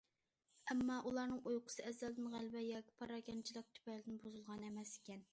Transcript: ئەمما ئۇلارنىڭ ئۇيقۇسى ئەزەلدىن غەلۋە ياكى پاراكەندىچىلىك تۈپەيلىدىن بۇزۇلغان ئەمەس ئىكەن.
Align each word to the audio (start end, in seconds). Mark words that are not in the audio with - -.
ئەمما 0.71 0.93
ئۇلارنىڭ 1.09 1.41
ئۇيقۇسى 1.49 1.83
ئەزەلدىن 1.89 2.31
غەلۋە 2.35 2.63
ياكى 2.67 2.95
پاراكەندىچىلىك 3.01 3.69
تۈپەيلىدىن 3.75 4.17
بۇزۇلغان 4.23 4.65
ئەمەس 4.71 4.95
ئىكەن. 4.97 5.23